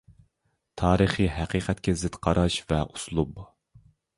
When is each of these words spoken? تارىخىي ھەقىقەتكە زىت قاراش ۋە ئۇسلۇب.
تارىخىي 0.81 1.29
ھەقىقەتكە 1.35 1.95
زىت 2.05 2.17
قاراش 2.27 2.59
ۋە 2.73 2.81
ئۇسلۇب. 2.89 3.41